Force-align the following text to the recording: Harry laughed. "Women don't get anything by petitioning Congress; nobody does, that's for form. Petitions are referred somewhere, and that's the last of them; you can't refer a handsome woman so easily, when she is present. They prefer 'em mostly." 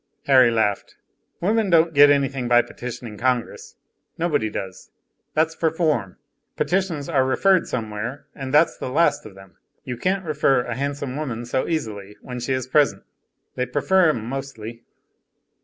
Harry 0.25 0.49
laughed. 0.49 0.95
"Women 1.41 1.69
don't 1.69 1.93
get 1.93 2.09
anything 2.09 2.47
by 2.47 2.63
petitioning 2.63 3.19
Congress; 3.19 3.75
nobody 4.17 4.49
does, 4.49 4.89
that's 5.35 5.53
for 5.53 5.69
form. 5.69 6.17
Petitions 6.57 7.07
are 7.07 7.23
referred 7.23 7.67
somewhere, 7.67 8.25
and 8.33 8.51
that's 8.51 8.75
the 8.77 8.89
last 8.89 9.27
of 9.27 9.35
them; 9.35 9.57
you 9.83 9.95
can't 9.97 10.25
refer 10.25 10.63
a 10.63 10.73
handsome 10.75 11.15
woman 11.15 11.45
so 11.45 11.67
easily, 11.67 12.17
when 12.23 12.39
she 12.39 12.51
is 12.53 12.65
present. 12.65 13.03
They 13.53 13.67
prefer 13.67 14.09
'em 14.09 14.25
mostly." 14.25 14.81